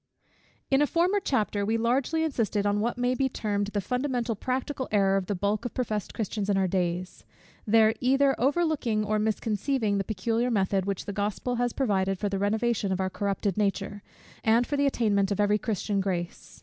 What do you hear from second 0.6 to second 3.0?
_In a former chapter we largely insisted on what